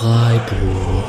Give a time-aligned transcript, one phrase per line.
[0.00, 1.04] Freiburg.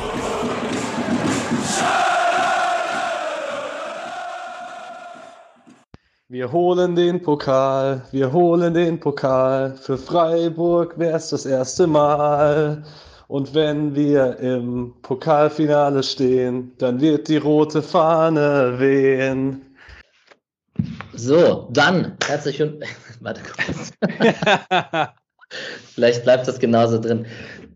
[6.28, 9.78] Wir holen den Pokal, wir holen den Pokal.
[9.78, 12.84] Für Freiburg wär's das erste Mal.
[13.30, 19.74] Und wenn wir im Pokalfinale stehen, dann wird die rote Fahne wehen.
[21.14, 22.84] So, dann herzlich und
[23.22, 23.94] warte kurz.
[25.96, 27.26] Vielleicht bleibt das genauso drin.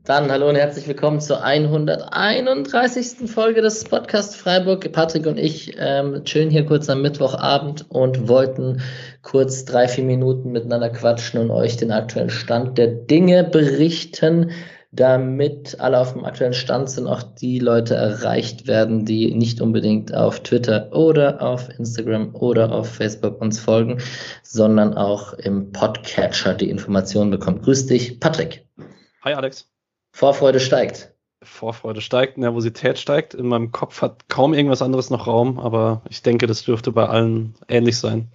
[0.05, 3.27] Dann hallo und herzlich willkommen zur 131.
[3.27, 4.91] Folge des Podcast Freiburg.
[4.91, 8.81] Patrick und ich ähm, chillen hier kurz am Mittwochabend und wollten
[9.23, 14.51] kurz drei, vier Minuten miteinander quatschen und euch den aktuellen Stand der Dinge berichten
[14.91, 20.13] damit alle auf dem aktuellen Stand sind, auch die Leute erreicht werden, die nicht unbedingt
[20.13, 23.97] auf Twitter oder auf Instagram oder auf Facebook uns folgen,
[24.41, 27.61] sondern auch im Podcatcher die Informationen bekommen.
[27.61, 28.65] Grüß dich, Patrick.
[29.23, 29.74] Hi Alex.
[30.15, 31.11] Vorfreude steigt.
[31.43, 33.33] Vorfreude steigt, Nervosität steigt.
[33.33, 37.05] In meinem Kopf hat kaum irgendwas anderes noch Raum, aber ich denke, das dürfte bei
[37.05, 38.31] allen ähnlich sein.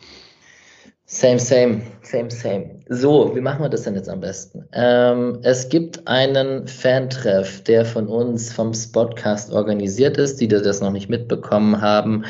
[1.12, 2.82] Same, same, same, same.
[2.88, 4.68] So, wie machen wir das denn jetzt am besten?
[4.72, 10.92] Ähm, es gibt einen Fantreff, der von uns vom Spotcast organisiert ist, die das noch
[10.92, 12.26] nicht mitbekommen haben.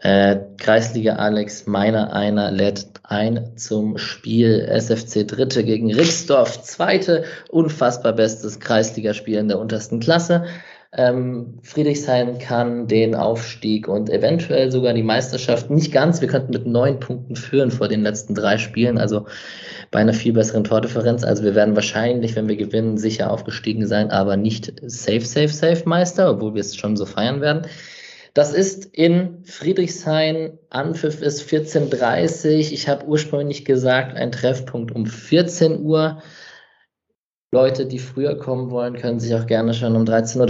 [0.00, 6.60] Äh, Kreisliga Alex, meiner einer, lädt ein zum Spiel SFC Dritte gegen Rixdorf.
[6.62, 10.46] Zweite, unfassbar bestes Kreisligaspiel in der untersten Klasse.
[10.96, 16.20] Ähm, Friedrichshain kann den Aufstieg und eventuell sogar die Meisterschaft nicht ganz.
[16.20, 19.26] Wir könnten mit neun Punkten führen vor den letzten drei Spielen, also
[19.90, 21.24] bei einer viel besseren Tordifferenz.
[21.24, 25.82] Also wir werden wahrscheinlich, wenn wir gewinnen, sicher aufgestiegen sein, aber nicht safe, safe, safe
[25.88, 27.66] Meister, obwohl wir es schon so feiern werden.
[28.32, 30.58] Das ist in Friedrichshain.
[30.68, 36.22] Anpfiff ist 14.30 Ich habe ursprünglich gesagt, ein Treffpunkt um 14 Uhr.
[37.54, 40.40] Leute, die früher kommen wollen, können sich auch gerne schon um 13.30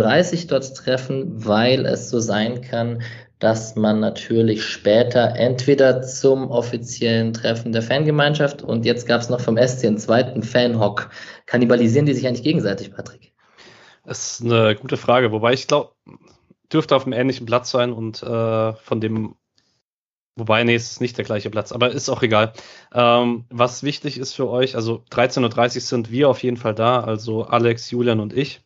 [0.40, 3.02] Uhr dort treffen, weil es so sein kann,
[3.38, 9.40] dass man natürlich später entweder zum offiziellen Treffen der Fangemeinschaft und jetzt gab es noch
[9.40, 11.10] vom SC einen zweiten Fanhock.
[11.44, 13.34] Kannibalisieren die sich eigentlich gegenseitig, Patrick?
[14.06, 15.90] Das ist eine gute Frage, wobei ich glaube,
[16.72, 19.34] dürfte auf einem ähnlichen Platz sein und äh, von dem
[20.36, 22.52] Wobei, nee, es ist nicht der gleiche Platz, aber ist auch egal.
[22.92, 27.00] Ähm, was wichtig ist für euch, also 13.30 Uhr sind wir auf jeden Fall da,
[27.00, 28.60] also Alex, Julian und ich.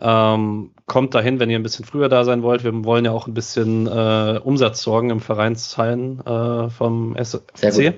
[0.00, 2.62] Ähm, kommt dahin, wenn ihr ein bisschen früher da sein wollt.
[2.62, 7.94] Wir wollen ja auch ein bisschen äh, Umsatz sorgen im Vereinsheim äh, vom SFC.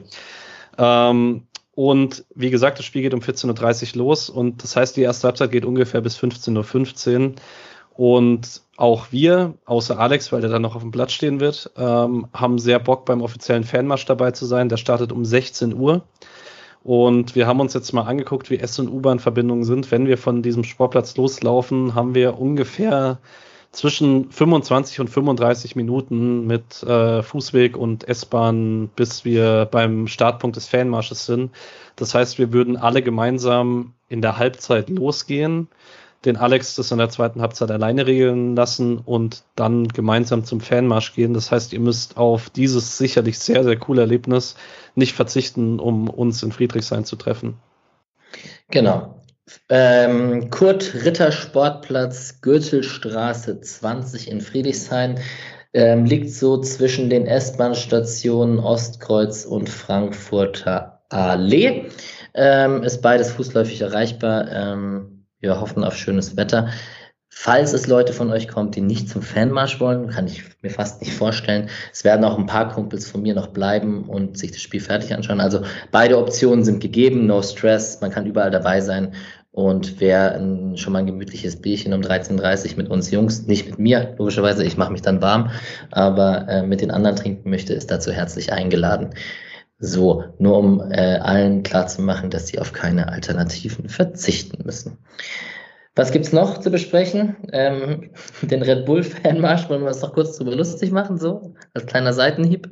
[0.79, 1.43] Ähm,
[1.75, 5.27] und wie gesagt, das Spiel geht um 14.30 Uhr los und das heißt, die erste
[5.27, 7.35] Halbzeit geht ungefähr bis 15.15 Uhr.
[7.95, 12.27] Und auch wir, außer Alex, weil der dann noch auf dem Platz stehen wird, ähm,
[12.33, 14.69] haben sehr Bock beim offiziellen Fanmarsch dabei zu sein.
[14.69, 16.03] Der startet um 16 Uhr.
[16.83, 19.91] Und wir haben uns jetzt mal angeguckt, wie S- und U-Bahn-Verbindungen sind.
[19.91, 23.19] Wenn wir von diesem Sportplatz loslaufen, haben wir ungefähr
[23.71, 30.67] zwischen 25 und 35 Minuten mit äh, Fußweg und S-Bahn, bis wir beim Startpunkt des
[30.67, 31.51] Fanmarsches sind.
[31.97, 35.69] Das heißt, wir würden alle gemeinsam in der Halbzeit losgehen
[36.25, 41.15] den Alex das in der zweiten Halbzeit alleine regeln lassen und dann gemeinsam zum Fanmarsch
[41.15, 41.33] gehen.
[41.33, 44.55] Das heißt, ihr müsst auf dieses sicherlich sehr, sehr coole Erlebnis
[44.95, 47.57] nicht verzichten, um uns in Friedrichshain zu treffen.
[48.71, 49.17] Genau.
[49.69, 55.19] Ähm, Kurt Ritter Sportplatz, Gürtelstraße 20 in Friedrichshain.
[55.73, 61.87] Ähm, liegt so zwischen den S-Bahn-Stationen Ostkreuz und Frankfurter Allee.
[62.35, 64.51] Ähm, ist beides fußläufig erreichbar.
[64.51, 65.10] Ähm,
[65.41, 66.69] wir hoffen auf schönes Wetter.
[67.33, 71.01] Falls es Leute von euch kommt, die nicht zum Fanmarsch wollen, kann ich mir fast
[71.01, 71.71] nicht vorstellen.
[71.93, 75.15] Es werden auch ein paar Kumpels von mir noch bleiben und sich das Spiel fertig
[75.15, 75.41] anschauen.
[75.41, 75.63] Also
[75.93, 79.15] beide Optionen sind gegeben, no stress, man kann überall dabei sein.
[79.53, 83.67] Und wer ein, schon mal ein gemütliches Bierchen um 13.30 Uhr mit uns Jungs, nicht
[83.67, 85.51] mit mir, logischerweise, ich mache mich dann warm,
[85.91, 89.11] aber äh, mit den anderen trinken möchte, ist dazu herzlich eingeladen.
[89.83, 94.99] So, nur um äh, allen klarzumachen, dass sie auf keine Alternativen verzichten müssen.
[95.97, 97.37] Was gibt's noch zu besprechen?
[97.51, 98.11] Ähm,
[98.43, 102.13] den Red Bull Fanmarsch, wollen wir uns noch kurz drüber lustig machen, so als kleiner
[102.13, 102.69] Seitenhieb?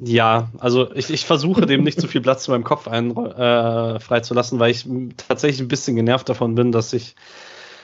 [0.00, 3.98] Ja, also ich, ich versuche dem nicht zu viel Platz in meinem Kopf ein, äh,
[3.98, 7.16] freizulassen, weil ich tatsächlich ein bisschen genervt davon bin, dass ich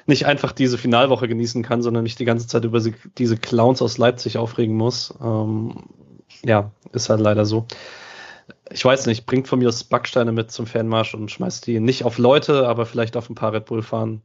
[0.06, 2.80] nicht einfach diese Finalwoche genießen kann, sondern mich die ganze Zeit über
[3.18, 5.12] diese Clowns aus Leipzig aufregen muss.
[5.20, 5.74] Ähm,
[6.46, 7.66] ja, ist halt leider so.
[8.70, 12.04] Ich weiß nicht, bringt von mir aus Backsteine mit zum Fanmarsch und schmeißt die nicht
[12.04, 14.22] auf Leute, aber vielleicht auf ein paar Red Bull fahren.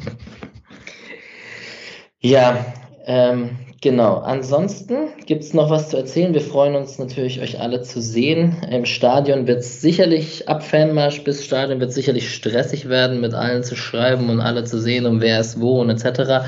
[2.20, 2.64] ja,
[3.06, 6.34] ähm, Genau, ansonsten gibt es noch was zu erzählen.
[6.34, 8.56] Wir freuen uns natürlich, euch alle zu sehen.
[8.68, 13.62] Im Stadion wird es sicherlich, ab Fanmarsch bis Stadion wird sicherlich stressig werden, mit allen
[13.62, 16.44] zu schreiben und alle zu sehen, um wer ist wo und etc.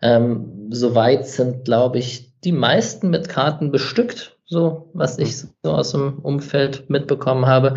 [0.00, 5.92] Ähm, soweit sind, glaube ich, die meisten mit Karten bestückt, so was ich so aus
[5.92, 7.76] dem Umfeld mitbekommen habe.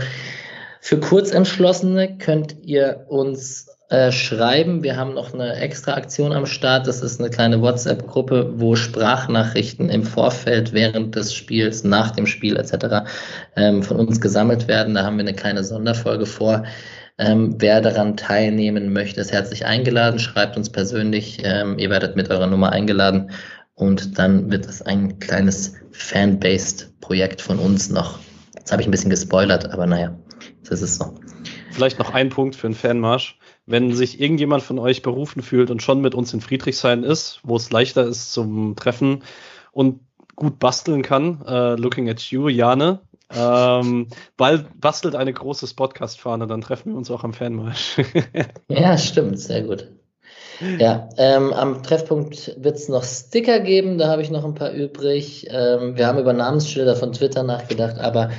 [0.82, 4.84] Für Kurzentschlossene könnt ihr uns äh, schreiben.
[4.84, 6.88] Wir haben noch eine extra Aktion am Start.
[6.88, 12.58] Das ist eine kleine WhatsApp-Gruppe, wo Sprachnachrichten im Vorfeld, während des Spiels, nach dem Spiel
[12.58, 13.08] etc.
[13.56, 14.96] Ähm, von uns gesammelt werden.
[14.96, 16.64] Da haben wir eine kleine Sonderfolge vor.
[17.18, 20.20] Ähm, wer daran teilnehmen möchte, ist herzlich eingeladen.
[20.20, 21.42] Schreibt uns persönlich.
[21.44, 23.32] Ähm, ihr werdet mit eurer Nummer eingeladen.
[23.76, 28.20] Und dann wird es ein kleines Fan-based Projekt von uns noch.
[28.58, 30.18] Jetzt habe ich ein bisschen gespoilert, aber naja,
[30.68, 31.16] das ist so.
[31.72, 35.82] Vielleicht noch ein Punkt für einen Fanmarsch wenn sich irgendjemand von euch berufen fühlt und
[35.82, 39.24] schon mit uns in Friedrichshain ist, wo es leichter ist zum Treffen
[39.72, 40.02] und
[40.36, 43.00] gut basteln kann, uh, looking at you, Jane,
[43.34, 44.08] ähm,
[44.38, 47.98] weil bastelt eine große Podcast-Fahne, dann treffen wir uns auch am Fanmarsch.
[48.68, 49.90] ja, stimmt, sehr gut.
[50.80, 54.72] Ja, ähm, am Treffpunkt wird es noch Sticker geben, da habe ich noch ein paar
[54.72, 55.48] übrig.
[55.50, 58.32] Ähm, wir haben über Namensschilder von Twitter nachgedacht, aber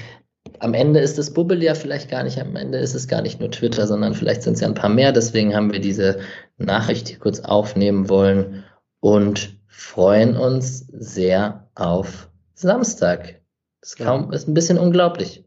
[0.61, 3.41] am Ende ist das Bubble ja vielleicht gar nicht, am Ende ist es gar nicht
[3.41, 5.13] nur Twitter, sondern vielleicht sind es ja ein paar mehr.
[5.13, 6.19] Deswegen haben wir diese
[6.57, 8.65] Nachricht hier kurz aufnehmen wollen
[9.01, 13.41] und freuen uns sehr auf Samstag.
[13.81, 15.45] Das ist, kaum, ist ein bisschen unglaublich.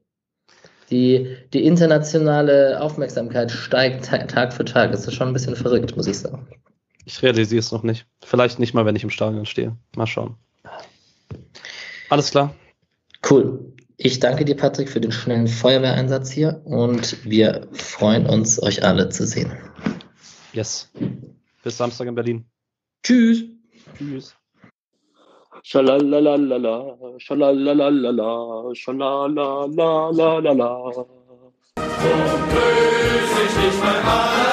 [0.91, 4.91] Die, die internationale Aufmerksamkeit steigt Tag für Tag.
[4.91, 6.47] Das ist schon ein bisschen verrückt, muss ich sagen.
[7.05, 8.05] Ich realisiere es noch nicht.
[8.23, 9.75] Vielleicht nicht mal, wenn ich im Stadion stehe.
[9.95, 10.35] Mal schauen.
[12.09, 12.55] Alles klar.
[13.27, 13.73] Cool.
[13.97, 19.09] Ich danke dir, Patrick, für den schnellen Feuerwehreinsatz hier und wir freuen uns, euch alle
[19.09, 19.51] zu sehen.
[20.53, 20.89] Yes.
[21.63, 22.45] Bis Samstag in Berlin.
[23.03, 23.43] Tschüss.
[23.97, 24.35] Tschüss.
[25.63, 30.69] Schalalalala, schalalalala, schalalalala.
[30.95, 32.11] So
[32.53, 34.48] löse ich dich mal an.